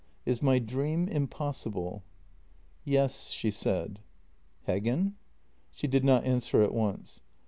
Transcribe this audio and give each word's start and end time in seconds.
Is 0.25 0.41
my 0.41 0.57
dream 0.57 1.07
impossible? 1.07 2.01
""Yes," 2.83 3.27
she 3.29 3.51
said." 3.51 3.99
Heggen?" 4.67 5.13
She 5.71 5.85
did 5.85 6.03
not 6.03 6.25
answer 6.25 6.63
at 6.63 6.73
once. 6.73 7.21